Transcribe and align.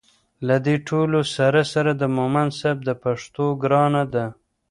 له 0.47 0.55
دې 0.65 0.75
ټولو 0.89 1.19
سره 1.35 1.61
سره 1.73 1.91
د 2.01 2.03
مومند 2.17 2.51
صیب 2.61 2.77
د 2.85 2.89
پښتو 3.03 3.45
ګرانه 3.63 4.03
ده 4.13 4.25